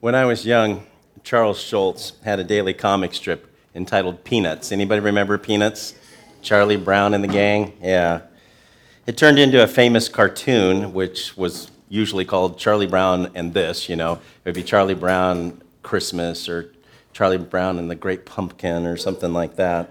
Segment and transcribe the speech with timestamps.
[0.00, 0.86] When I was young,
[1.22, 4.72] Charles Schulz had a daily comic strip entitled Peanuts.
[4.72, 5.94] Anybody remember Peanuts?
[6.42, 7.72] Charlie Brown and the gang?
[7.82, 8.22] Yeah.
[9.06, 13.96] It turned into a famous cartoon, which was usually called Charlie Brown and this, you
[13.96, 14.14] know.
[14.14, 16.72] It would be Charlie Brown Christmas or
[17.12, 19.90] Charlie Brown and the Great Pumpkin or something like that.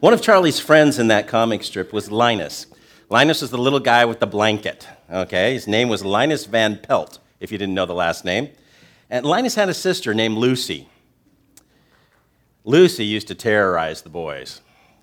[0.00, 2.66] One of Charlie's friends in that comic strip was Linus.
[3.08, 5.54] Linus was the little guy with the blanket, okay?
[5.54, 8.48] His name was Linus Van Pelt, if you didn't know the last name.
[9.08, 10.88] And Linus had a sister named Lucy.
[12.64, 14.62] Lucy used to terrorize the boys.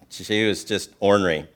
[0.10, 1.48] She was just ornery.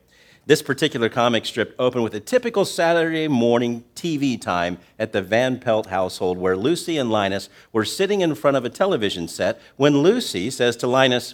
[0.45, 5.59] This particular comic strip opened with a typical Saturday morning TV time at the Van
[5.59, 9.97] Pelt household, where Lucy and Linus were sitting in front of a television set when
[9.97, 11.33] Lucy says to Linus,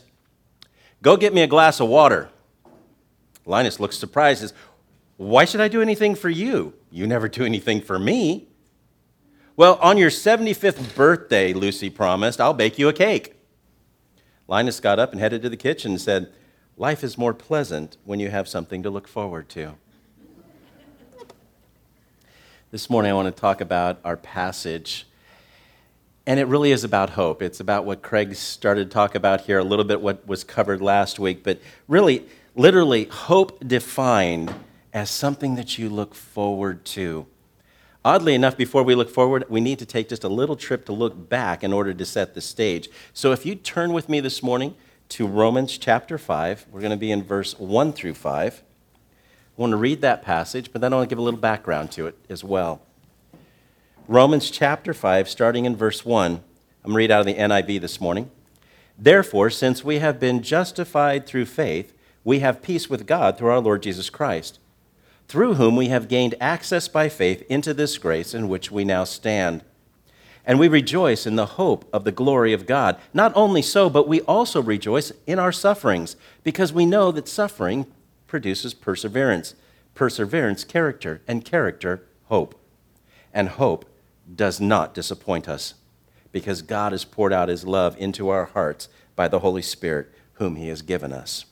[1.02, 2.30] Go get me a glass of water.
[3.46, 4.54] Linus looks surprised, says,
[5.18, 6.74] Why should I do anything for you?
[6.90, 8.48] You never do anything for me.
[9.58, 13.36] Well, on your 75th birthday, Lucy promised, I'll bake you a cake.
[14.48, 16.32] Linus got up and headed to the kitchen and said,
[16.78, 19.76] Life is more pleasant when you have something to look forward to.
[22.72, 25.06] This morning, I want to talk about our passage.
[26.26, 27.42] And it really is about hope.
[27.42, 30.82] It's about what Craig started to talk about here, a little bit what was covered
[30.82, 31.44] last week.
[31.44, 34.54] But really, literally, hope defined
[34.94, 37.28] as something that you look forward to.
[38.04, 40.92] Oddly enough, before we look forward, we need to take just a little trip to
[40.92, 42.90] look back in order to set the stage.
[43.14, 44.74] So if you turn with me this morning
[45.10, 48.64] to Romans chapter 5, we're going to be in verse 1 through 5.
[49.24, 51.92] I want to read that passage, but then I want to give a little background
[51.92, 52.82] to it as well.
[54.08, 56.32] Romans chapter 5, starting in verse 1.
[56.32, 56.42] I'm
[56.84, 58.32] going to read out of the NIV this morning.
[58.98, 61.94] Therefore, since we have been justified through faith,
[62.24, 64.58] we have peace with God through our Lord Jesus Christ
[65.32, 69.06] through whom we have gained access by faith into this grace in which we now
[69.06, 69.64] stand.
[70.46, 73.00] And we rejoice in the hope of the glory of God.
[73.14, 77.86] Not only so, but we also rejoice in our sufferings, because we know that suffering
[78.28, 79.56] produces perseverance,
[79.96, 82.60] perseverance, character, and character, hope.
[83.34, 83.86] And hope
[84.36, 85.76] does not disappoint us,
[86.34, 90.58] because God has poured out his love into our hearts by the Holy Spirit, whom
[90.58, 91.46] he has given us.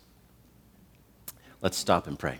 [1.62, 2.40] Let's stop and pray.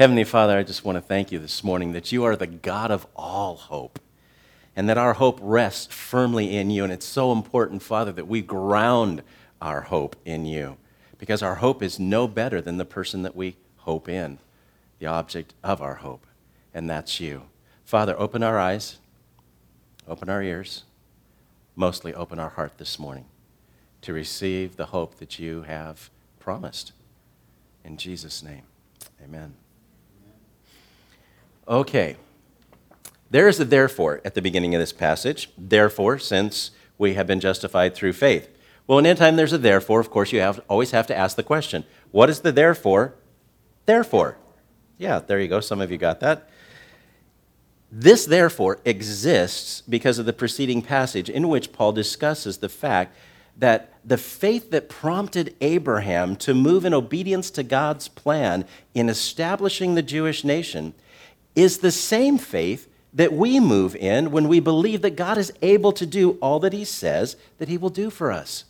[0.00, 2.90] Heavenly Father, I just want to thank you this morning that you are the God
[2.90, 3.98] of all hope
[4.74, 6.84] and that our hope rests firmly in you.
[6.84, 9.22] And it's so important, Father, that we ground
[9.60, 10.78] our hope in you
[11.18, 14.38] because our hope is no better than the person that we hope in,
[15.00, 16.26] the object of our hope,
[16.72, 17.42] and that's you.
[17.84, 18.96] Father, open our eyes,
[20.08, 20.84] open our ears,
[21.76, 23.26] mostly open our heart this morning
[24.00, 26.92] to receive the hope that you have promised.
[27.84, 28.62] In Jesus' name,
[29.22, 29.56] amen.
[31.68, 32.16] Okay.
[33.30, 35.50] There is a therefore at the beginning of this passage.
[35.56, 38.48] Therefore, since we have been justified through faith.
[38.86, 41.36] Well, in any time there's a therefore, of course, you have, always have to ask
[41.36, 43.14] the question what is the therefore?
[43.86, 44.36] Therefore.
[44.98, 45.60] Yeah, there you go.
[45.60, 46.50] Some of you got that.
[47.92, 53.16] This, therefore, exists because of the preceding passage in which Paul discusses the fact
[53.56, 59.94] that the faith that prompted Abraham to move in obedience to God's plan in establishing
[59.94, 60.94] the Jewish nation
[61.54, 65.92] is the same faith that we move in when we believe that God is able
[65.92, 68.64] to do all that He says that He will do for us.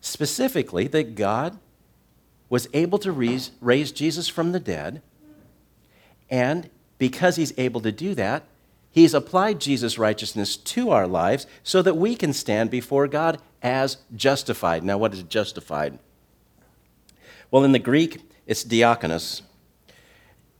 [0.00, 1.58] Specifically, that God
[2.48, 5.02] was able to raise, raise Jesus from the dead,
[6.30, 8.44] and because He's able to do that,
[8.90, 13.98] He's applied Jesus' righteousness to our lives so that we can stand before God as
[14.16, 14.82] justified.
[14.82, 15.98] Now, what is justified?
[17.50, 19.42] Well, in the Greek, it's diakonos,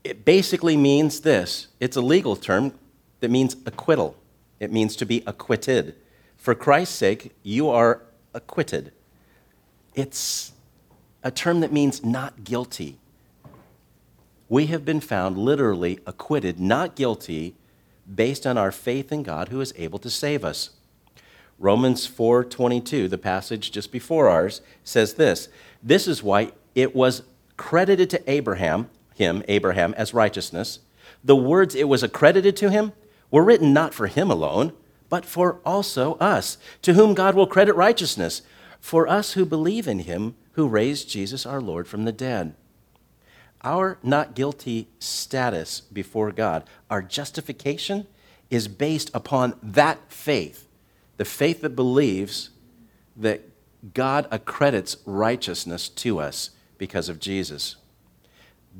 [0.03, 2.73] it basically means this it's a legal term
[3.19, 4.15] that means acquittal,
[4.59, 5.95] it means to be acquitted.
[6.37, 8.01] For Christ's sake, you are
[8.33, 8.93] acquitted.
[9.93, 10.53] It's
[11.21, 12.97] a term that means not guilty.
[14.47, 17.55] We have been found literally acquitted, not guilty,
[18.15, 20.71] based on our faith in God who is able to save us.
[21.59, 25.49] Romans 4:22, the passage just before ours, says this.
[25.83, 27.23] This is why it was
[27.57, 28.89] credited to Abraham
[29.19, 30.79] him, Abraham, as righteousness,
[31.23, 32.93] the words it was accredited to him
[33.29, 34.73] were written not for him alone,
[35.09, 38.41] but for also us, to whom God will credit righteousness,
[38.79, 42.55] for us who believe in him who raised Jesus our Lord from the dead.
[43.61, 48.07] Our not guilty status before God, our justification,
[48.49, 50.67] is based upon that faith,
[51.17, 52.51] the faith that believes
[53.17, 53.41] that
[53.93, 57.75] God accredits righteousness to us because of Jesus.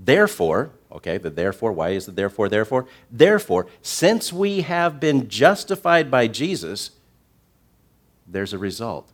[0.01, 2.85] Therefore, okay, the therefore, why is the therefore, therefore?
[3.11, 6.91] Therefore, since we have been justified by Jesus,
[8.25, 9.11] there's a result.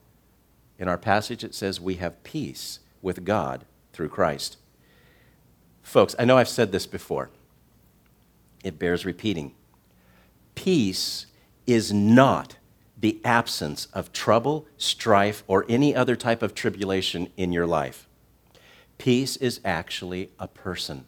[0.78, 4.58] In our passage, it says we have peace with God through Christ.
[5.82, 7.30] Folks, I know I've said this before,
[8.64, 9.54] it bears repeating.
[10.54, 11.26] Peace
[11.66, 12.58] is not
[12.98, 18.08] the absence of trouble, strife, or any other type of tribulation in your life.
[18.98, 21.06] Peace is actually a person.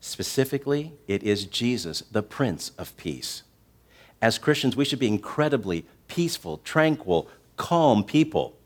[0.00, 3.44] Specifically, it is Jesus, the Prince of Peace.
[4.20, 8.56] As Christians, we should be incredibly peaceful, tranquil, calm people.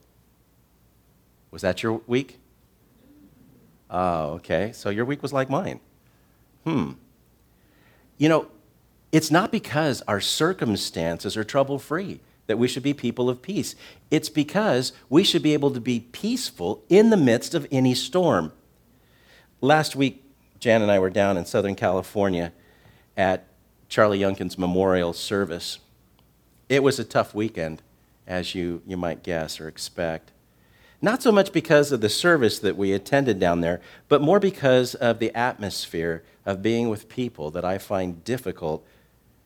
[1.50, 2.38] Was that your week?
[3.90, 4.72] Oh, okay.
[4.72, 5.80] So your week was like mine.
[6.64, 6.92] Hmm.
[8.18, 8.48] You know,
[9.12, 13.74] it's not because our circumstances are trouble free that we should be people of peace.
[14.10, 18.52] It's because we should be able to be peaceful in the midst of any storm.
[19.60, 20.24] Last week,
[20.60, 22.52] Jan and I were down in Southern California
[23.16, 23.46] at
[23.88, 25.78] Charlie Youngkin's memorial service.
[26.68, 27.82] It was a tough weekend,
[28.26, 30.32] as you, you might guess or expect.
[31.02, 34.94] Not so much because of the service that we attended down there, but more because
[34.94, 38.86] of the atmosphere of being with people that I find difficult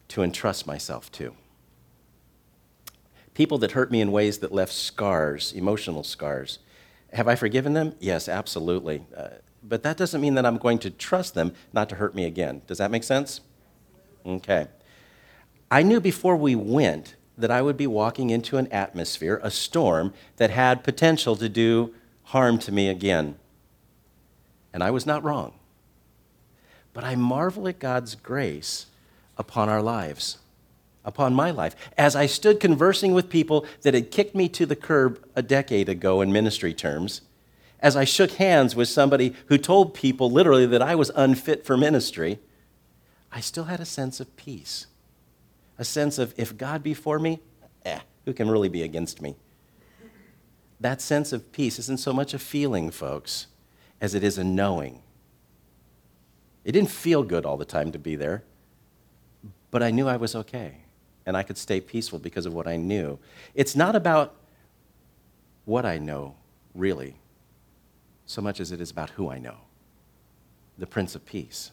[0.09, 1.35] to entrust myself to.
[3.41, 6.59] People that hurt me in ways that left scars, emotional scars.
[7.15, 7.95] Have I forgiven them?
[7.99, 9.07] Yes, absolutely.
[9.17, 9.29] Uh,
[9.63, 12.61] but that doesn't mean that I'm going to trust them not to hurt me again.
[12.67, 13.41] Does that make sense?
[14.27, 14.67] Okay.
[15.71, 20.13] I knew before we went that I would be walking into an atmosphere, a storm,
[20.37, 21.95] that had potential to do
[22.25, 23.37] harm to me again.
[24.75, 25.55] And I was not wrong.
[26.93, 28.85] But I marvel at God's grace
[29.39, 30.40] upon our lives,
[31.05, 31.75] upon my life.
[31.97, 35.89] As I stood conversing with people that had kicked me to the curb a decade
[35.89, 37.23] ago in ministry terms,
[37.81, 41.77] as I shook hands with somebody who told people literally that I was unfit for
[41.77, 42.39] ministry,
[43.33, 44.87] I still had a sense of peace.
[45.79, 47.41] A sense of if God be for me,
[47.85, 49.37] eh, who can really be against me?
[50.79, 53.47] That sense of peace isn't so much a feeling, folks,
[54.01, 55.01] as it is a knowing.
[56.65, 58.43] It didn't feel good all the time to be there,
[59.71, 60.81] but I knew I was okay
[61.27, 63.19] and I could stay peaceful because of what I knew.
[63.55, 64.35] It's not about
[65.65, 66.35] what I know,
[66.75, 67.15] really,
[68.27, 69.57] so much as it is about who I know
[70.79, 71.73] the Prince of Peace.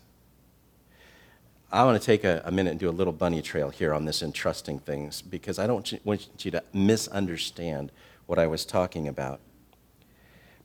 [1.72, 4.06] I want to take a, a, minute and do a little bunny trail here on
[4.06, 7.92] this entrusting things because I don't want you to misunderstand
[8.26, 9.40] what I was talking about.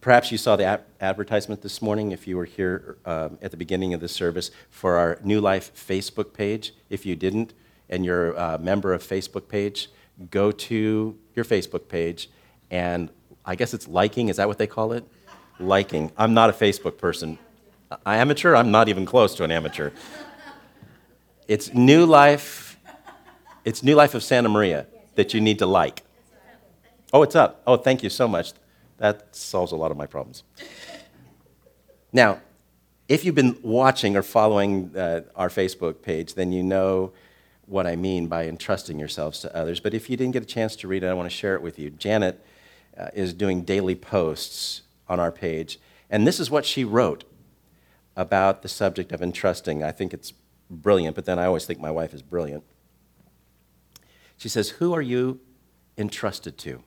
[0.00, 3.56] Perhaps you saw the ad- advertisement this morning if you were here um, at the
[3.56, 6.74] beginning of the service for our New Life Facebook page.
[6.90, 7.52] If you didn't
[7.92, 9.90] and you're a member of Facebook page,
[10.30, 12.30] go to your Facebook page
[12.70, 13.10] and
[13.44, 15.04] I guess it's liking, is that what they call it?
[15.60, 16.10] Liking.
[16.16, 17.38] I'm not a Facebook person.
[18.06, 18.54] I amateur?
[18.54, 19.90] I'm not even close to an amateur.
[21.46, 22.78] It's New Life.
[23.64, 24.86] It's New Life of Santa Maria
[25.16, 26.02] that you need to like.
[27.12, 27.62] Oh, it's up.
[27.66, 28.54] Oh, thank you so much.
[28.96, 30.44] That solves a lot of my problems.
[32.10, 32.40] Now,
[33.08, 37.12] if you've been watching or following uh, our Facebook page, then you know
[37.72, 39.80] what I mean by entrusting yourselves to others.
[39.80, 41.62] But if you didn't get a chance to read it, I want to share it
[41.62, 41.90] with you.
[41.90, 42.44] Janet
[42.96, 45.80] uh, is doing daily posts on our page,
[46.10, 47.24] and this is what she wrote
[48.14, 49.82] about the subject of entrusting.
[49.82, 50.32] I think it's
[50.70, 52.64] brilliant, but then I always think my wife is brilliant.
[54.36, 55.40] She says, Who are you
[55.96, 56.82] entrusted to?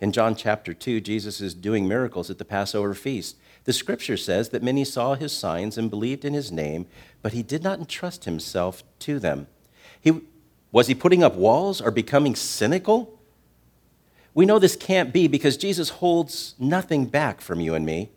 [0.00, 3.36] In John chapter 2, Jesus is doing miracles at the Passover feast.
[3.64, 6.86] The scripture says that many saw his signs and believed in his name,
[7.22, 9.46] but he did not entrust himself to them.
[10.04, 10.20] He,
[10.70, 13.18] was he putting up walls or becoming cynical?
[14.34, 18.10] We know this can't be because Jesus holds nothing back from you and me.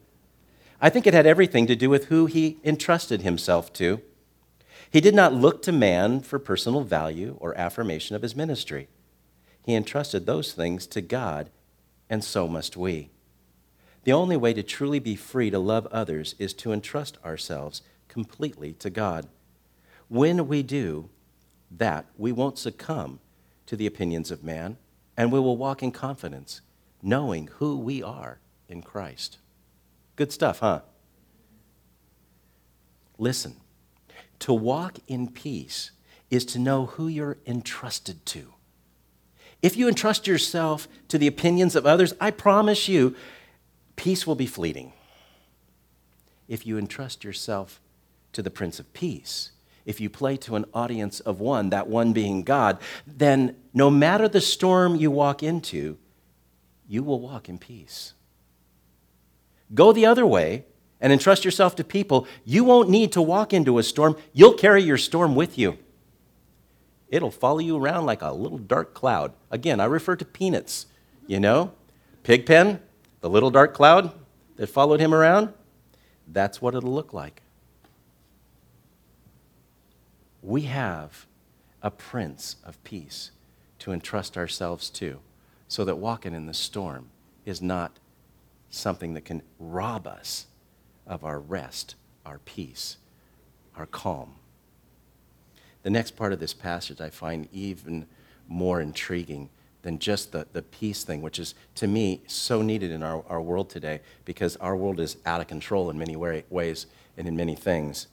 [0.82, 4.02] I think it had everything to do with who he entrusted himself to.
[4.92, 8.90] He did not look to man for personal value or affirmation of his ministry.
[9.64, 11.50] He entrusted those things to God
[12.10, 13.12] and so must we.
[14.04, 18.74] The only way to truly be free to love others is to entrust ourselves completely
[18.74, 19.28] to God.
[20.10, 21.10] When we do
[21.72, 23.20] that, we won't succumb
[23.66, 24.78] to the opinions of man,
[25.16, 26.62] and we will walk in confidence,
[27.02, 29.38] knowing who we are in Christ.
[30.16, 30.82] Good stuff, huh?
[33.18, 33.58] Listen,
[34.40, 35.92] to walk in peace
[36.30, 38.54] is to know who you're entrusted to.
[39.62, 43.16] If you entrust yourself to the opinions of others, I promise you,
[43.96, 44.94] peace will be fleeting.
[46.48, 47.82] If you entrust yourself
[48.34, 49.52] to the Prince of Peace,
[49.88, 52.78] if you play to an audience of one, that one being God,
[53.08, 55.98] then no matter the storm you walk into,
[56.88, 58.14] you will walk in peace.
[59.74, 60.66] Go the other way,
[61.00, 64.18] and entrust yourself to people, you won't need to walk into a storm.
[64.34, 65.78] You'll carry your storm with you.
[67.10, 69.34] It'll follow you around like a little dark cloud.
[69.52, 70.88] Again, I refer to peanuts,
[71.28, 71.72] you know?
[72.24, 72.82] Pigpen,
[73.22, 74.12] the little dark cloud
[74.58, 75.54] that followed him around,
[76.28, 77.42] that's what it'll look like.
[80.48, 81.26] We have
[81.84, 83.32] a prince of peace
[83.80, 85.20] to entrust ourselves to
[85.68, 87.10] so that walking in the storm
[87.46, 88.00] is not
[88.70, 90.48] something that can rob us
[91.06, 92.96] of our rest, our peace,
[93.76, 94.36] our calm.
[95.84, 98.08] The next part of this passage I find even
[98.48, 99.50] more intriguing
[99.82, 103.42] than just the, the peace thing, which is, to me, so needed in our, our
[103.42, 106.86] world today because our world is out of control in many way, ways
[107.18, 108.08] and in many things.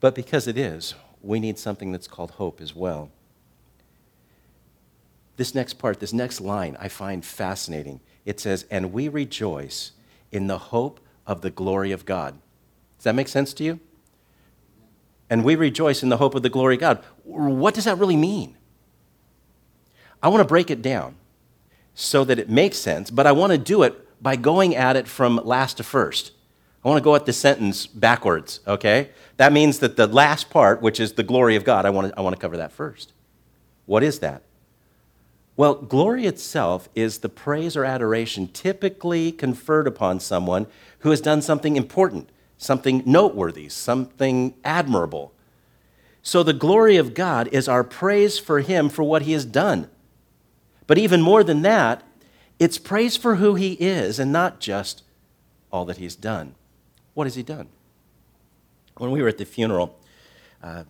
[0.00, 3.10] But because it is, we need something that's called hope as well.
[5.36, 8.00] This next part, this next line, I find fascinating.
[8.24, 9.92] It says, And we rejoice
[10.32, 12.38] in the hope of the glory of God.
[12.98, 13.80] Does that make sense to you?
[15.28, 17.04] And we rejoice in the hope of the glory of God.
[17.24, 18.56] What does that really mean?
[20.22, 21.16] I want to break it down
[21.94, 25.08] so that it makes sense, but I want to do it by going at it
[25.08, 26.32] from last to first.
[26.86, 29.10] I want to go at the sentence backwards, okay?
[29.38, 32.16] That means that the last part, which is the glory of God, I want to,
[32.16, 33.12] I want to cover that first.
[33.86, 34.42] What is that?
[35.56, 40.68] Well, glory itself is the praise or adoration typically conferred upon someone
[41.00, 45.32] who has done something important, something noteworthy, something admirable.
[46.22, 49.90] So the glory of God is our praise for Him for what He has done.
[50.86, 52.04] But even more than that,
[52.60, 55.02] it's praise for who He is and not just
[55.72, 56.54] all that He's done.
[57.16, 57.68] What has He done?
[58.98, 59.98] When we were at the funeral,
[60.62, 60.84] uh,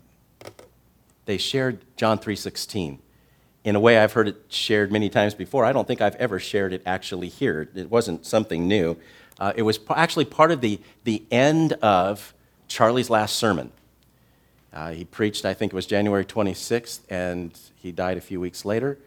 [1.24, 2.98] they shared John 3:16
[3.62, 5.64] in a way I've heard it shared many times before.
[5.64, 7.68] I don't think I've ever shared it actually here.
[7.76, 8.96] It wasn't something new.
[9.38, 12.34] Uh, it was actually part of the, the end of
[12.66, 13.70] Charlie's last sermon.
[14.72, 18.64] Uh, he preached, I think it was January 26th, and he died a few weeks
[18.64, 18.98] later.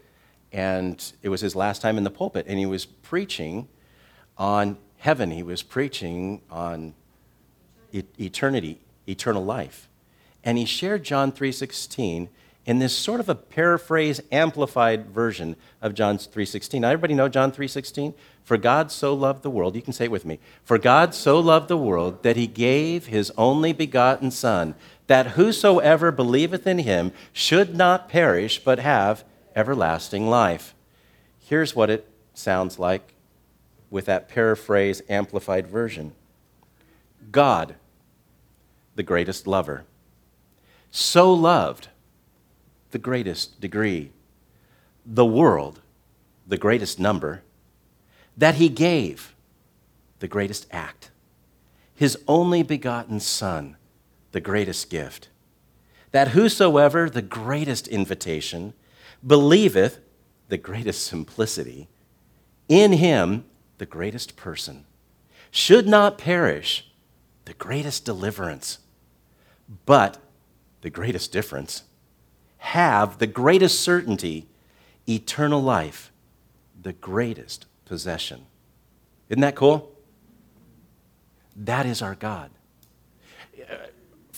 [0.54, 2.46] And it was his last time in the pulpit.
[2.48, 3.68] And he was preaching
[4.38, 6.94] on heaven, he was preaching on
[7.94, 9.90] eternity, eternal life.
[10.44, 12.30] And he shared John 3:16
[12.66, 16.82] in this sort of a paraphrase amplified version of John 3:16.
[16.82, 18.14] Now everybody know John 3:16?
[18.44, 20.40] For God so loved the world, you can say it with me.
[20.64, 24.76] For God so loved the world that he gave his only begotten son
[25.08, 29.24] that whosoever believeth in him should not perish but have
[29.56, 30.76] everlasting life.
[31.40, 33.14] Here's what it sounds like
[33.90, 36.14] with that paraphrase amplified version.
[37.32, 37.76] God,
[38.96, 39.86] the greatest lover,
[40.92, 41.90] so loved
[42.92, 44.12] the greatest degree,
[45.06, 45.82] the world,
[46.48, 47.44] the greatest number,
[48.36, 49.36] that he gave
[50.20, 51.12] the greatest act,
[51.94, 53.78] his only begotten Son,
[54.32, 55.30] the greatest gift,
[56.12, 58.74] that whosoever, the greatest invitation,
[59.26, 60.00] believeth,
[60.48, 61.88] the greatest simplicity,
[62.68, 63.46] in him,
[63.78, 64.86] the greatest person,
[65.52, 66.89] should not perish,
[67.50, 68.78] the greatest deliverance,
[69.88, 70.20] but
[70.82, 71.82] the greatest difference
[72.60, 74.46] have the greatest certainty
[75.08, 76.12] eternal life,
[76.80, 78.46] the greatest possession.
[79.30, 79.92] Isn't that cool?
[81.56, 82.52] That is our God.
[83.60, 83.78] Uh,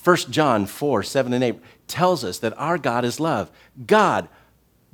[0.01, 3.51] 1 John 4 7 and 8 tells us that our God is love.
[3.85, 4.29] God,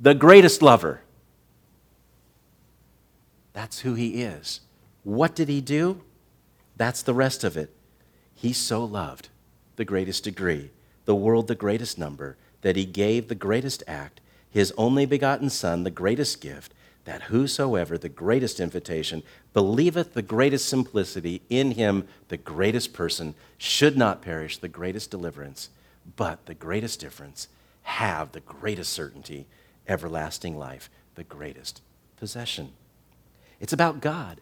[0.00, 1.02] the greatest lover.
[3.52, 4.62] That's who he is.
[5.04, 6.00] What did he do?
[6.76, 7.72] That's the rest of it.
[8.40, 9.30] He so loved
[9.74, 10.70] the greatest degree,
[11.06, 15.82] the world the greatest number, that he gave the greatest act, his only begotten Son,
[15.82, 16.72] the greatest gift,
[17.04, 23.96] that whosoever, the greatest invitation, believeth the greatest simplicity in him, the greatest person, should
[23.96, 25.70] not perish, the greatest deliverance,
[26.14, 27.48] but the greatest difference,
[27.82, 29.46] have the greatest certainty,
[29.88, 31.82] everlasting life, the greatest
[32.16, 32.72] possession.
[33.58, 34.40] It's about God,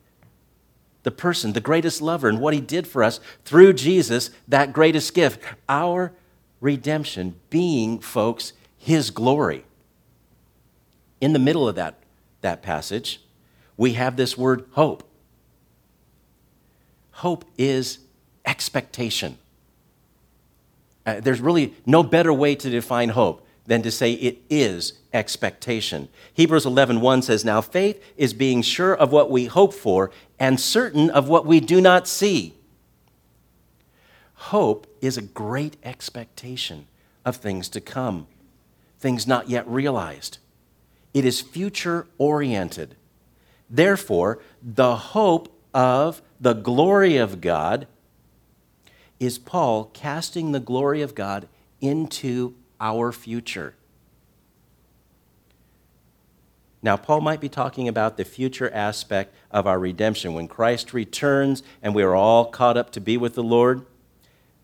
[1.07, 5.15] the person, the greatest lover, and what he did for us through Jesus, that greatest
[5.15, 5.41] gift.
[5.69, 6.13] Our
[6.61, 9.65] redemption being, folks, his glory.
[11.21, 12.01] In the middle of that,
[12.41, 13.21] that passage,
[13.77, 15.09] we have this word hope.
[17.13, 18.01] Hope is
[18.45, 19.39] expectation.
[21.07, 26.09] Uh, there's really no better way to define hope than to say it is expectation.
[26.35, 30.61] Hebrews 11:1 1 says, "Now faith is being sure of what we hope for and
[30.61, 32.55] certain of what we do not see."
[34.35, 36.87] Hope is a great expectation
[37.25, 38.27] of things to come,
[39.01, 40.39] things not yet realized.
[41.13, 42.95] It is future oriented.
[43.69, 47.87] Therefore, the hope of the glory of God
[49.19, 51.49] is Paul casting the glory of God
[51.81, 53.75] into our future.
[56.83, 60.35] Now, Paul might be talking about the future aspect of our redemption.
[60.35, 63.85] When Christ returns and we are all caught up to be with the Lord,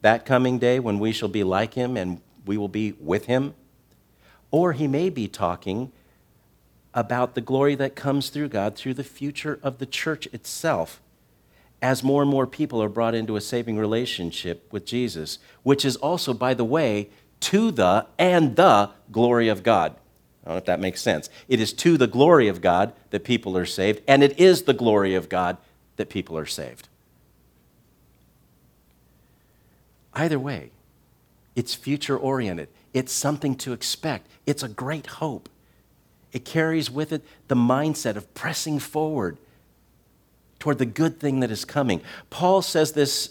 [0.02, 3.54] that coming day when we shall be like him and we will be with him.
[4.50, 5.90] Or he may be talking
[6.95, 11.00] about the glory that comes through God through the future of the church itself
[11.81, 15.97] as more and more people are brought into a saving relationship with Jesus, which is
[15.97, 17.11] also, by the way,
[17.42, 19.94] to the and the glory of God.
[20.44, 21.30] I don't know if that makes sense.
[21.49, 24.75] It is to the glory of God that people are saved, and it is the
[24.75, 25.56] glory of God
[25.96, 26.88] that people are saved.
[30.14, 30.70] Either way,
[31.54, 32.68] it's future oriented.
[32.92, 34.26] It's something to expect.
[34.46, 35.49] It's a great hope.
[36.32, 39.38] It carries with it the mindset of pressing forward
[40.58, 42.00] toward the good thing that is coming.
[42.30, 43.30] Paul says this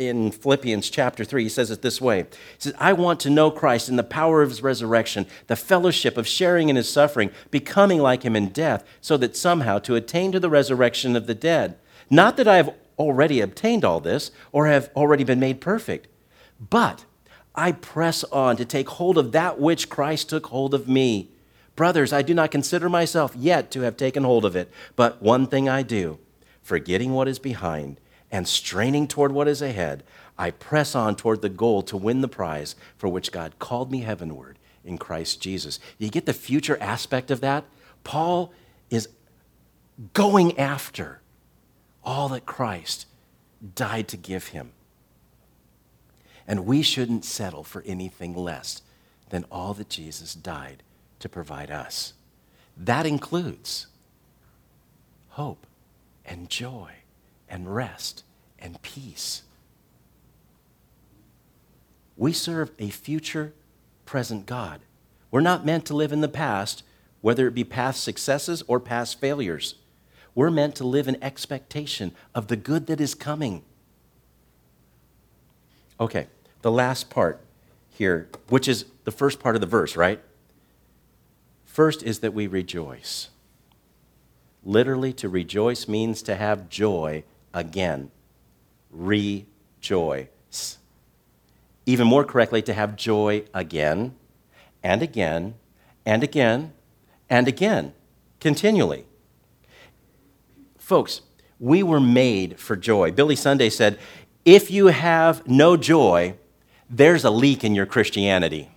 [0.00, 1.42] in Philippians chapter 3.
[1.42, 2.26] He says it this way He
[2.58, 6.26] says, I want to know Christ in the power of his resurrection, the fellowship of
[6.26, 10.40] sharing in his suffering, becoming like him in death, so that somehow to attain to
[10.40, 11.76] the resurrection of the dead.
[12.08, 16.08] Not that I have already obtained all this or have already been made perfect,
[16.58, 17.04] but
[17.54, 21.30] I press on to take hold of that which Christ took hold of me.
[21.76, 25.46] Brothers, I do not consider myself yet to have taken hold of it, but one
[25.46, 26.18] thing I do,
[26.62, 30.04] forgetting what is behind and straining toward what is ahead,
[30.38, 34.00] I press on toward the goal to win the prize for which God called me
[34.00, 35.78] heavenward in Christ Jesus.
[35.98, 37.64] You get the future aspect of that?
[38.04, 38.52] Paul
[38.88, 39.08] is
[40.14, 41.20] going after
[42.02, 43.06] all that Christ
[43.74, 44.72] died to give him.
[46.46, 48.82] And we shouldn't settle for anything less
[49.28, 50.82] than all that Jesus died
[51.18, 52.14] to provide us.
[52.76, 53.88] That includes
[55.30, 55.66] hope
[56.24, 56.92] and joy
[57.50, 58.24] and rest
[58.58, 59.42] and peace.
[62.16, 63.54] We serve a future
[64.04, 64.80] present God.
[65.30, 66.82] We're not meant to live in the past,
[67.20, 69.76] whether it be past successes or past failures.
[70.34, 73.62] We're meant to live in expectation of the good that is coming.
[75.98, 76.28] Okay,
[76.62, 77.40] the last part
[77.90, 80.20] here, which is the first part of the verse, right?
[81.64, 83.28] First is that we rejoice.
[84.64, 88.10] Literally, to rejoice means to have joy again.
[88.90, 90.78] Rejoice.
[91.86, 94.14] Even more correctly, to have joy again
[94.82, 95.54] and again
[96.04, 96.72] and again
[97.28, 97.94] and again,
[98.40, 99.06] continually.
[100.78, 101.22] Folks,
[101.60, 103.12] we were made for joy.
[103.12, 103.98] Billy Sunday said,
[104.44, 106.34] If you have no joy,
[106.88, 108.70] there's a leak in your Christianity.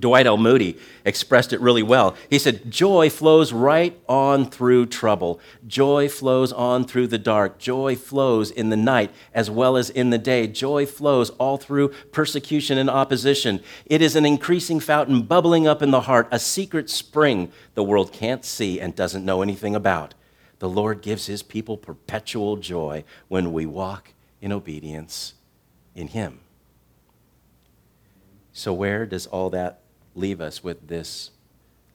[0.00, 0.36] Dwight L.
[0.36, 2.16] Moody expressed it really well.
[2.28, 5.40] He said, Joy flows right on through trouble.
[5.66, 7.58] Joy flows on through the dark.
[7.58, 10.46] Joy flows in the night as well as in the day.
[10.46, 13.60] Joy flows all through persecution and opposition.
[13.86, 18.12] It is an increasing fountain bubbling up in the heart, a secret spring the world
[18.12, 20.14] can't see and doesn't know anything about.
[20.58, 25.34] The Lord gives his people perpetual joy when we walk in obedience
[25.94, 26.40] in him.
[28.52, 29.79] So, where does all that
[30.14, 31.30] leave us with this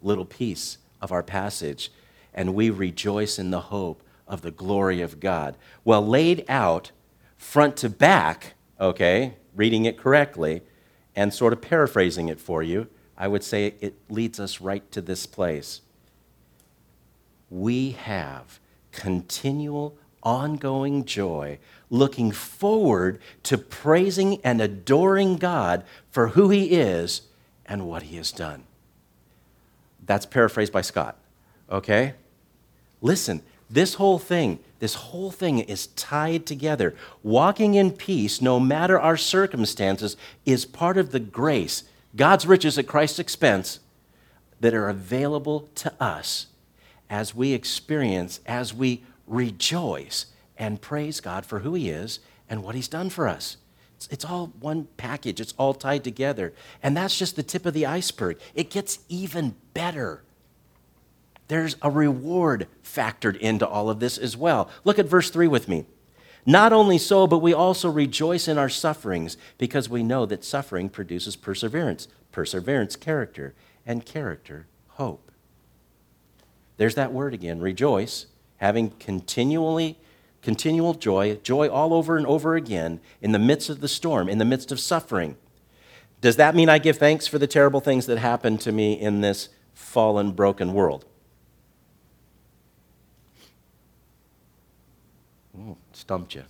[0.01, 1.91] little piece of our passage?
[2.34, 5.56] And we rejoice in the hope of the glory of God.
[5.84, 6.91] Well, laid out
[7.38, 10.62] front to back, okay, reading it correctly
[11.15, 15.01] and sort of paraphrasing it for you, I would say it leads us right to
[15.01, 15.82] this place.
[17.49, 18.60] We have
[18.91, 27.21] continual ongoing joy, looking forward to praising and adoring God for who He is
[27.67, 28.63] and what He has done.
[30.06, 31.17] That's paraphrased by Scott,
[31.69, 32.13] okay?
[33.01, 36.95] Listen, this whole thing, this whole thing is tied together.
[37.23, 41.84] Walking in peace, no matter our circumstances, is part of the grace,
[42.15, 43.80] God's riches at Christ's expense,
[44.60, 46.47] that are available to us
[47.10, 52.75] as we experience, as we rejoice and praise God for who He is and what
[52.75, 53.58] He's done for us.
[54.06, 56.54] It's, it's, all one package, it's all tied together.
[56.84, 58.39] And that's just the tip of the iceberg.
[58.54, 60.22] It gets even better.
[61.48, 64.70] There's a reward factored into all of this as well.
[64.84, 65.86] Look at verse 3 with me.
[66.46, 70.89] Not only so, but we also rejoice in our sufferings because we know that suffering
[70.89, 75.32] produces perseverance, perseverance, character, and character, hope.
[76.78, 79.98] There's that word again rejoice having continually
[80.45, 84.38] continual joy, joy all over and over again in the midst of the storm, in
[84.38, 85.36] the midst of suffering.
[86.21, 89.21] Does that mean I give thanks for the terrible things that happen to me in
[89.21, 91.03] this fallen, broken world?
[95.93, 96.43] Stumped you.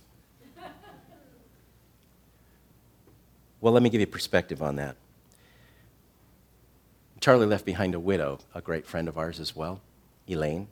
[3.62, 4.96] Well, let me give you perspective on that.
[7.20, 9.80] Charlie left behind a widow, a great friend of ours as well,
[10.28, 10.68] Elaine.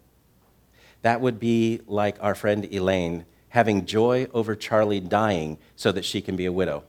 [1.04, 6.22] That would be like our friend Elaine having joy over Charlie dying so that she
[6.22, 6.82] can be a widow.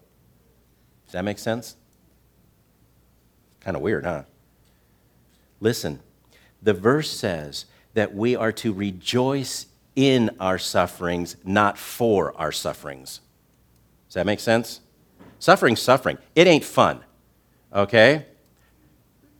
[1.06, 1.75] Does that make sense?
[3.60, 4.23] Kind of weird, huh?
[5.60, 5.99] Listen,
[6.63, 9.65] the verse says that we are to rejoice
[9.97, 13.19] in our sufferings, not for our sufferings.
[14.08, 14.80] Does that make sense?
[15.39, 16.19] Suffering, suffering.
[16.36, 17.01] It ain't fun,
[17.73, 18.28] okay?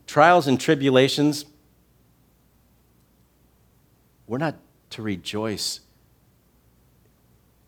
[0.06, 1.46] Trials and tribulations,
[4.26, 4.56] we're not
[4.90, 5.80] to rejoice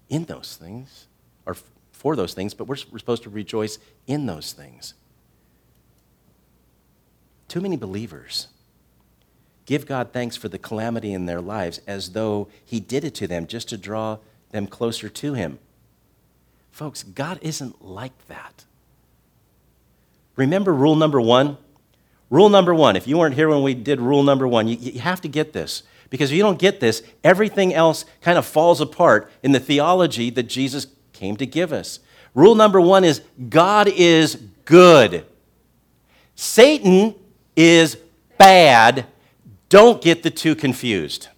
[0.08, 1.06] in those things
[1.46, 1.56] or
[1.92, 4.94] for those things, but we're, we're supposed to rejoice in those things.
[7.48, 8.48] Too many believers
[9.66, 13.26] give God thanks for the calamity in their lives as though He did it to
[13.26, 14.18] them just to draw
[14.50, 15.58] them closer to Him.
[16.70, 18.64] Folks, God isn't like that.
[20.36, 21.58] Remember rule number one?
[22.30, 25.00] Rule number one, if you weren't here when we did rule number one, you, you
[25.00, 25.82] have to get this.
[26.10, 30.30] Because if you don't get this, everything else kind of falls apart in the theology
[30.30, 32.00] that Jesus came to give us.
[32.34, 35.24] Rule number one is God is good,
[36.34, 37.14] Satan
[37.56, 37.96] is
[38.38, 39.06] bad.
[39.68, 41.28] Don't get the two confused.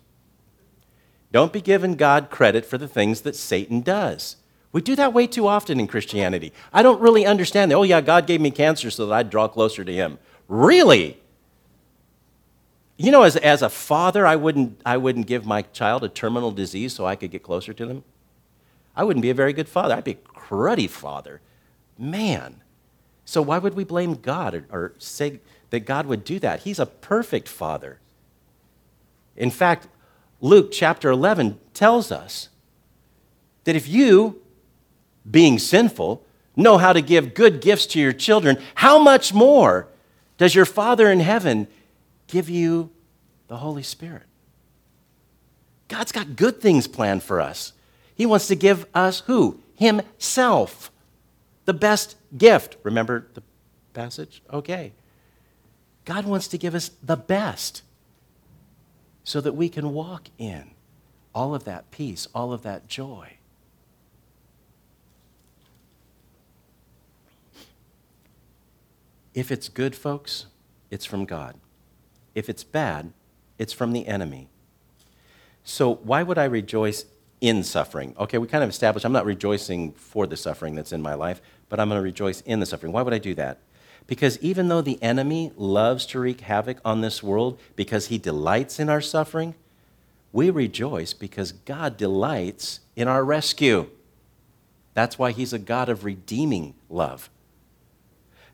[1.32, 4.36] Don't be giving God credit for the things that Satan does.
[4.72, 6.52] We do that way too often in Christianity.
[6.72, 7.76] I don't really understand that.
[7.76, 10.18] Oh, yeah, God gave me cancer so that I'd draw closer to Him.
[10.46, 11.18] Really?
[13.00, 16.50] You know, as, as a father, I wouldn't, I wouldn't give my child a terminal
[16.50, 18.04] disease so I could get closer to them.
[18.94, 19.94] I wouldn't be a very good father.
[19.94, 21.40] I'd be a cruddy father.
[21.96, 22.60] Man.
[23.24, 26.60] So why would we blame God or, or say that God would do that?
[26.60, 28.00] He's a perfect father.
[29.34, 29.88] In fact,
[30.42, 32.50] Luke chapter 11 tells us
[33.64, 34.42] that if you
[35.30, 36.22] being sinful,
[36.54, 39.88] know how to give good gifts to your children, how much more
[40.36, 41.66] does your Father in heaven
[42.30, 42.90] give you
[43.48, 44.22] the Holy Spirit?
[45.88, 47.72] God's got good things planned for us.
[48.14, 49.60] He wants to give us who?
[49.74, 50.90] Himself.
[51.64, 52.76] The best gift.
[52.82, 53.42] Remember the
[53.92, 54.42] passage?
[54.52, 54.92] Okay.
[56.04, 57.82] God wants to give us the best
[59.24, 60.70] so that we can walk in
[61.34, 63.34] all of that peace, all of that joy.
[69.34, 70.46] If it's good, folks,
[70.90, 71.54] it's from God.
[72.34, 73.12] If it's bad,
[73.58, 74.48] it's from the enemy.
[75.64, 77.04] So, why would I rejoice
[77.40, 78.14] in suffering?
[78.18, 81.40] Okay, we kind of established I'm not rejoicing for the suffering that's in my life,
[81.68, 82.92] but I'm going to rejoice in the suffering.
[82.92, 83.58] Why would I do that?
[84.06, 88.80] Because even though the enemy loves to wreak havoc on this world because he delights
[88.80, 89.54] in our suffering,
[90.32, 93.88] we rejoice because God delights in our rescue.
[94.94, 97.30] That's why he's a God of redeeming love.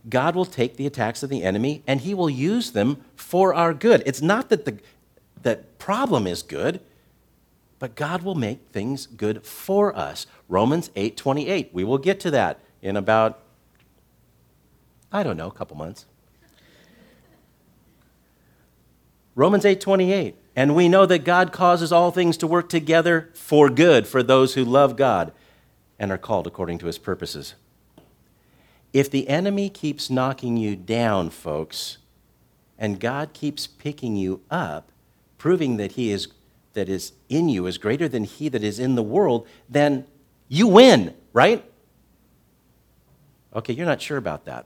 [0.09, 3.75] God will take the attacks of the enemy and he will use them for our
[3.75, 4.03] good.
[4.07, 4.79] It's not that the
[5.43, 6.81] that problem is good,
[7.79, 10.27] but God will make things good for us.
[10.49, 11.71] Romans 8:28.
[11.73, 13.41] We will get to that in about
[15.13, 16.05] I don't know, a couple months.
[19.35, 20.35] Romans 8:28.
[20.55, 24.55] And we know that God causes all things to work together for good for those
[24.55, 25.33] who love God
[25.99, 27.55] and are called according to his purposes.
[28.97, 31.99] If the enemy keeps knocking you down, folks,
[32.79, 34.91] and God keeps picking you up,
[35.37, 36.29] proving that he is
[36.73, 40.07] that is in you is greater than he that is in the world, then
[40.49, 41.63] you win, right?
[43.55, 44.65] Okay, you're not sure about that.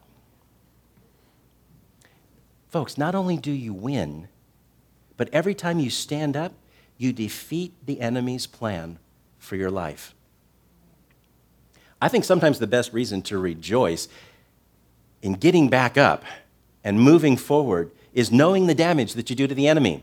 [2.68, 4.28] Folks, not only do you win,
[5.16, 6.52] but every time you stand up,
[6.96, 9.00] you defeat the enemy's plan
[9.40, 10.14] for your life.
[12.00, 14.08] I think sometimes the best reason to rejoice
[15.22, 16.24] in getting back up
[16.82, 20.02] and moving forward is knowing the damage that you do to the enemy.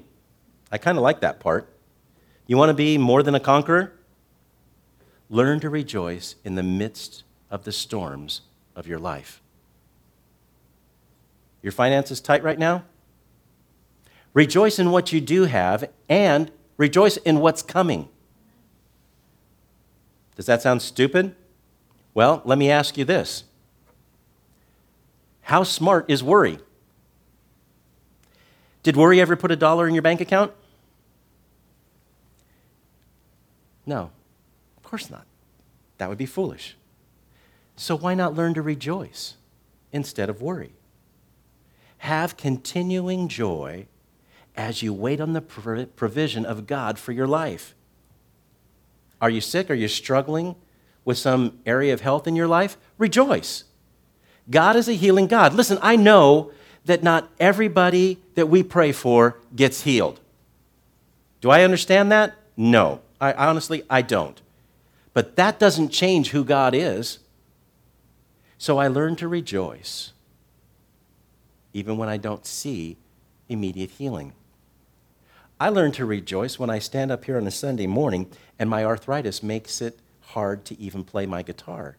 [0.71, 1.69] I kind of like that part.
[2.45, 3.93] You want to be more than a conqueror?
[5.29, 8.41] Learn to rejoice in the midst of the storms
[8.75, 9.41] of your life.
[11.61, 12.83] Your finances tight right now?
[14.33, 18.07] Rejoice in what you do have and rejoice in what's coming.
[20.35, 21.35] Does that sound stupid?
[22.17, 23.43] Well, let me ask you this
[25.41, 26.57] How smart is worry?
[28.81, 30.51] Did worry ever put a dollar in your bank account?
[33.85, 34.09] No,
[34.77, 35.27] of course not.
[35.99, 36.75] That would be foolish.
[37.75, 39.35] So why not learn to rejoice
[39.91, 40.71] instead of worry?
[41.99, 43.85] Have continuing joy
[44.55, 47.75] as you wait on the provision of God for your life.
[49.21, 49.69] Are you sick?
[49.69, 50.55] Are you struggling
[51.07, 52.77] with some area of health in your life?
[52.97, 53.63] Rejoice.
[54.49, 55.53] God is a healing God.
[55.53, 56.51] Listen, I know
[56.83, 60.19] that not everybody that we pray for gets healed.
[61.39, 62.35] Do I understand that?
[62.57, 62.99] No.
[63.21, 64.41] I, honestly, I don't.
[65.13, 67.19] But that doesn't change who God is.
[68.57, 70.11] So I learn to rejoice,
[71.71, 72.97] even when I don't see
[73.47, 74.33] immediate healing.
[75.57, 78.83] I learn to rejoice when I stand up here on a Sunday morning and my
[78.83, 81.97] arthritis makes it hard to even play my guitar.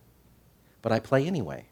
[0.82, 1.66] But I play anyway.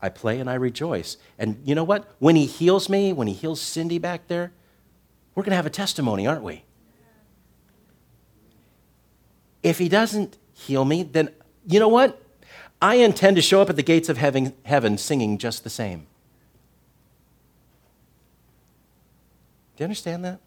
[0.00, 1.16] I play and I rejoice.
[1.38, 2.10] And you know what?
[2.18, 4.52] When He heals me, when He heals Cindy back there,
[5.34, 6.64] we're going to have a testimony, aren't we?
[9.62, 11.30] If He doesn't heal me, then
[11.66, 12.20] you know what?
[12.80, 16.06] I intend to show up at the gates of heaven, heaven singing just the same.
[19.76, 20.40] Do you understand that?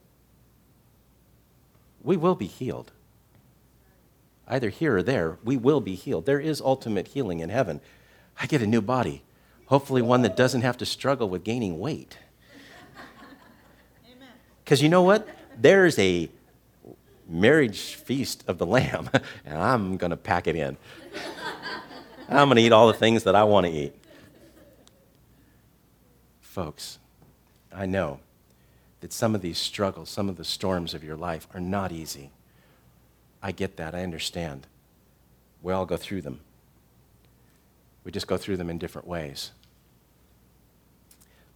[2.04, 2.92] We will be healed.
[4.48, 6.26] Either here or there, we will be healed.
[6.26, 7.82] There is ultimate healing in heaven.
[8.40, 9.24] I get a new body,
[9.66, 12.18] hopefully, one that doesn't have to struggle with gaining weight.
[14.64, 15.28] Because you know what?
[15.58, 16.30] There's a
[17.28, 19.10] marriage feast of the Lamb,
[19.46, 20.78] and I'm going to pack it in.
[22.30, 23.96] I'm going to eat all the things that I want to eat.
[26.42, 27.00] Folks,
[27.74, 28.20] I know
[29.02, 32.32] that some of these struggles, some of the storms of your life are not easy.
[33.41, 33.95] I get that.
[33.95, 34.67] I understand.
[35.62, 36.41] We all go through them.
[38.04, 39.52] We just go through them in different ways.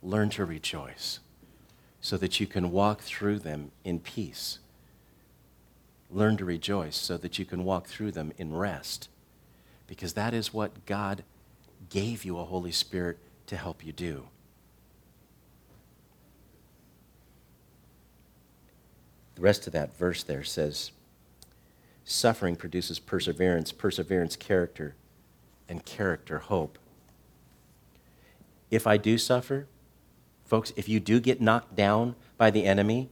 [0.03, 1.19] Learn to rejoice
[2.01, 4.59] so that you can walk through them in peace.
[6.09, 9.07] Learn to rejoice so that you can walk through them in rest
[9.87, 11.23] because that is what God
[11.89, 13.17] gave you a Holy Spirit
[13.47, 14.27] to help you do.
[19.35, 20.91] The rest of that verse there says,
[22.11, 24.95] Suffering produces perseverance, perseverance, character,
[25.69, 26.77] and character, hope.
[28.69, 29.67] If I do suffer,
[30.45, 33.09] folks, if you do get knocked down by the enemy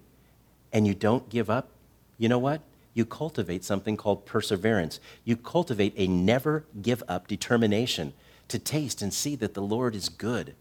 [0.72, 1.70] and you don't give up,
[2.18, 2.62] you know what?
[2.94, 5.00] you cultivate something called perseverance.
[5.24, 8.14] You cultivate a never give up determination
[8.50, 10.56] to taste and see that the Lord is good.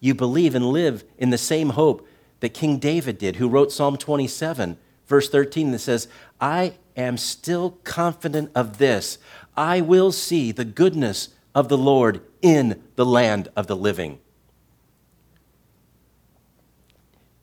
[0.00, 2.08] You believe and live in the same hope
[2.40, 6.08] that King David did, who wrote Psalm 27, verse 13, that says,
[6.40, 9.18] I am still confident of this.
[9.56, 14.18] I will see the goodness of the Lord in the land of the living.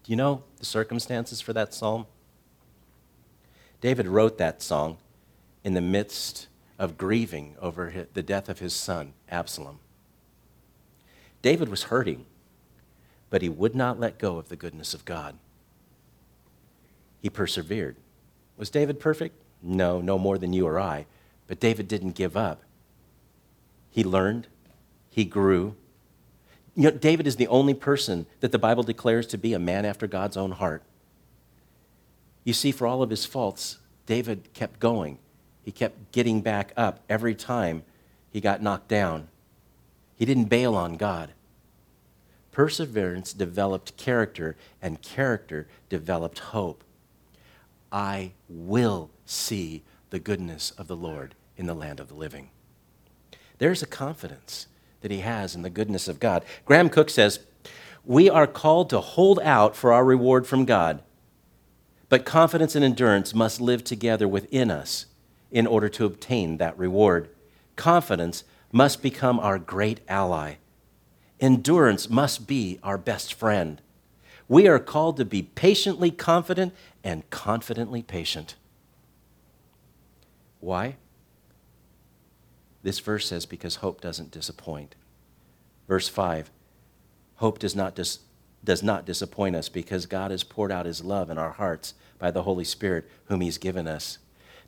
[0.03, 2.07] Do you know the circumstances for that psalm?
[3.81, 4.97] David wrote that song
[5.63, 9.79] in the midst of grieving over the death of his son, Absalom.
[11.41, 12.25] David was hurting,
[13.29, 15.37] but he would not let go of the goodness of God.
[17.21, 17.95] He persevered.
[18.59, 19.41] Was David perfect?
[19.63, 21.05] No, no more than you or I.
[21.47, 22.61] But David didn't give up.
[23.89, 24.47] He learned,
[25.09, 25.75] he grew.
[26.75, 29.85] You know, David is the only person that the Bible declares to be a man
[29.85, 30.83] after God's own heart.
[32.43, 35.19] You see, for all of his faults, David kept going.
[35.63, 37.83] He kept getting back up every time
[38.31, 39.29] he got knocked down.
[40.17, 41.31] He didn't bail on God.
[42.51, 46.83] Perseverance developed character, and character developed hope.
[47.91, 52.49] I will see the goodness of the Lord in the land of the living.
[53.57, 54.67] There's a confidence
[55.01, 56.43] that he has in the goodness of God.
[56.65, 57.39] Graham Cooke says,
[58.05, 61.01] We are called to hold out for our reward from God
[62.09, 65.05] but confidence and endurance must live together within us
[65.51, 67.29] in order to obtain that reward.
[67.75, 70.55] Confidence must become our great ally.
[71.39, 73.81] Endurance must be our best friend.
[74.47, 78.55] We are called to be patiently confident and confidently patient.
[80.59, 80.95] Why?
[82.83, 84.95] This verse says, because hope doesn't disappoint.
[85.87, 86.51] Verse 5
[87.35, 88.19] Hope does not dis-
[88.63, 92.31] does not disappoint us because God has poured out his love in our hearts by
[92.31, 94.17] the Holy Spirit, whom he's given us.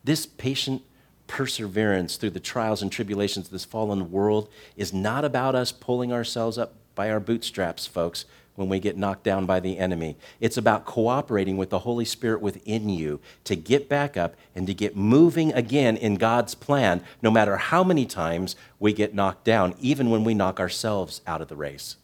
[0.03, 0.81] This patient
[1.27, 6.11] perseverance through the trials and tribulations of this fallen world is not about us pulling
[6.11, 8.25] ourselves up by our bootstraps, folks,
[8.61, 10.15] when we get knocked down by the enemy.
[10.39, 14.73] It's about cooperating with the Holy Spirit within you to get back up and to
[14.73, 19.73] get moving again in God's plan, no matter how many times we get knocked down,
[19.81, 21.97] even when we knock ourselves out of the race.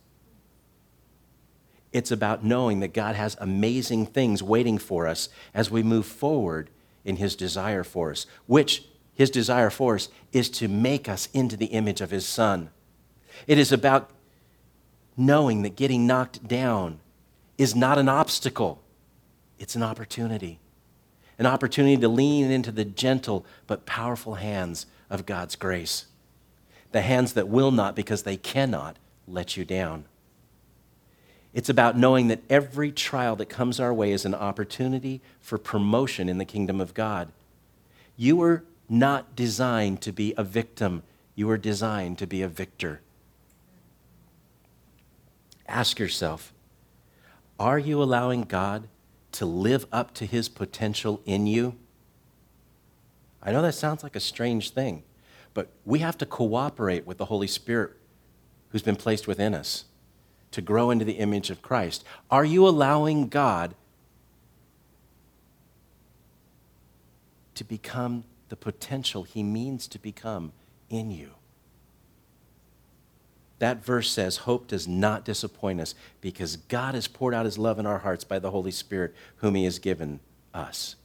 [1.94, 6.70] It's about knowing that God has amazing things waiting for us as we move forward
[7.06, 11.56] in His desire for us, which His desire for us is to make us into
[11.56, 12.72] the image of His Son.
[13.46, 14.10] It is about
[15.18, 17.00] knowing that getting knocked down
[17.58, 18.80] is not an obstacle,
[19.58, 20.60] it's an opportunity.
[21.40, 26.08] an opportunity to lean into the gentle but powerful hands of God's grace,
[26.92, 30.06] the hands that will not, because they cannot, let you down.
[31.54, 36.30] It's about knowing that every trial that comes our way is an opportunity for promotion
[36.30, 37.32] in the kingdom of God.
[38.16, 41.04] You were not designed to be a victim,
[41.36, 43.02] you were designed to be a victor.
[45.68, 46.54] Ask yourself
[47.60, 48.88] are you allowing God
[49.34, 51.76] to live up to his potential in you?
[53.42, 55.04] I know that sounds like a strange thing,
[55.54, 57.94] but we have to cooperate with the Holy Spirit
[58.70, 59.86] who's been placed within us
[60.52, 62.04] to grow into the image of Christ.
[62.30, 63.74] Are you allowing God
[67.56, 70.52] to become the potential he means to become
[70.90, 71.37] in you?
[73.60, 77.80] That verse says, Hope does not disappoint us because God has poured out his love
[77.80, 80.20] in our hearts by the Holy Spirit, whom he has given
[80.54, 80.96] us.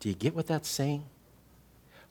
[0.00, 1.04] Do you get what that's saying?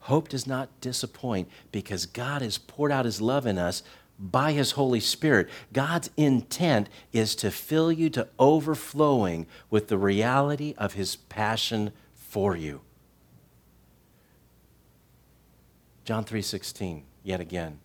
[0.00, 3.82] Hope does not disappoint because God has poured out his love in us
[4.18, 5.48] by his Holy Spirit.
[5.72, 12.56] God's intent is to fill you to overflowing with the reality of his passion for
[12.56, 12.80] you.
[16.04, 17.80] John 3:16 yet again.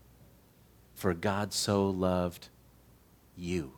[1.02, 2.50] For God so loved
[3.36, 3.72] you,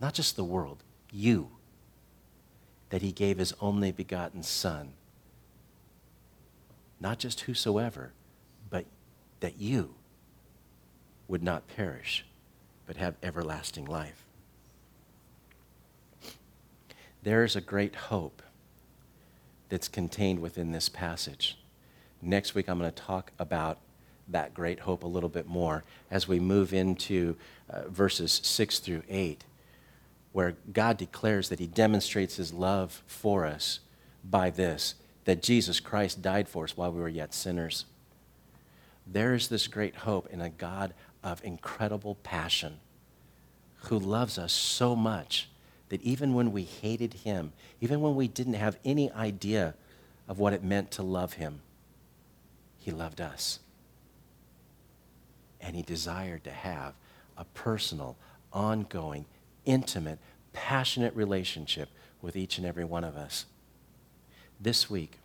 [0.00, 0.82] not just the world,
[1.12, 1.50] you,
[2.88, 4.94] that he gave his only begotten Son.
[6.98, 8.14] Not just whosoever,
[8.70, 8.86] but
[9.40, 9.96] that you
[11.28, 12.24] would not perish,
[12.86, 14.24] but have everlasting life.
[17.22, 18.40] There is a great hope
[19.68, 21.58] that's contained within this passage.
[22.22, 23.76] Next week, I'm going to talk about
[24.28, 27.36] that great hope a little bit more as we move into
[27.68, 29.44] uh, verses 6 through 8,
[30.32, 33.80] where God declares that He demonstrates His love for us
[34.24, 37.86] by this that Jesus Christ died for us while we were yet sinners.
[39.06, 42.78] There is this great hope in a God of incredible passion
[43.84, 45.48] who loves us so much
[45.88, 49.74] that even when we hated Him, even when we didn't have any idea
[50.28, 51.60] of what it meant to love Him,
[52.78, 53.60] He loved us
[55.64, 56.92] and he desired to have
[57.38, 58.16] a personal,
[58.52, 59.24] ongoing,
[59.64, 60.18] intimate,
[60.52, 61.88] passionate relationship
[62.20, 63.46] with each and every one of us.
[64.60, 65.18] This week,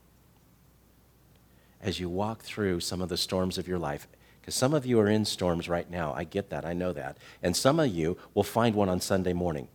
[1.81, 4.07] as you walk through some of the storms of your life,
[4.39, 7.17] because some of you are in storms right now, I get that, I know that.
[7.43, 9.67] And some of you will find one on Sunday morning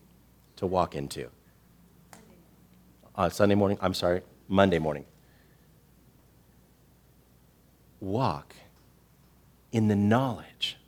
[0.56, 1.28] to walk into.
[3.14, 5.04] Uh, Sunday morning, I'm sorry, Monday morning.
[8.00, 8.54] Walk
[9.74, 10.78] in the knowledge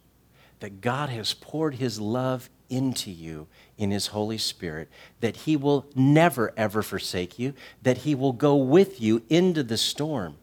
[0.60, 4.88] that God has poured his love into you in his Holy Spirit,
[5.20, 9.76] that he will never, ever forsake you, that he will go with you into the
[9.76, 10.36] storm.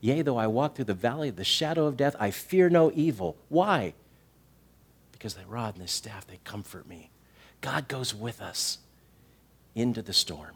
[0.00, 2.90] Yea, though I walk through the valley of the shadow of death, I fear no
[2.94, 3.36] evil.
[3.50, 3.92] Why?
[5.12, 7.10] Because thy rod and thy staff, they comfort me.
[7.60, 8.78] God goes with us
[9.74, 10.54] into the storm.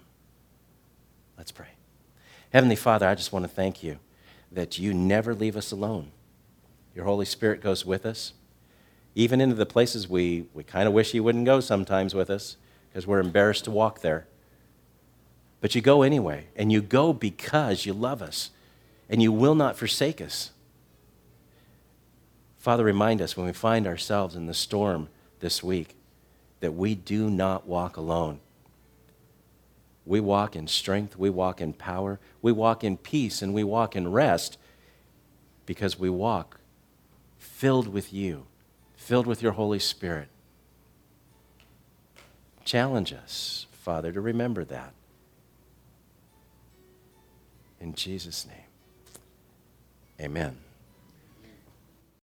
[1.36, 1.68] Let's pray.
[2.50, 3.98] Heavenly Father, I just want to thank you
[4.50, 6.12] that you never leave us alone.
[6.94, 8.32] Your Holy Spirit goes with us,
[9.14, 12.56] even into the places we, we kind of wish He wouldn't go sometimes with us
[12.88, 14.26] because we're embarrassed to walk there.
[15.60, 18.50] But you go anyway, and you go because you love us,
[19.08, 20.50] and you will not forsake us.
[22.58, 25.08] Father, remind us when we find ourselves in the storm
[25.40, 25.96] this week
[26.60, 28.40] that we do not walk alone.
[30.04, 33.94] We walk in strength, we walk in power, we walk in peace, and we walk
[33.94, 34.58] in rest
[35.64, 36.58] because we walk
[37.62, 38.44] filled with you,
[38.96, 40.26] filled with your Holy Spirit.
[42.64, 44.92] Challenge us, Father, to remember that.
[47.80, 48.66] In Jesus' name,
[50.20, 50.56] amen.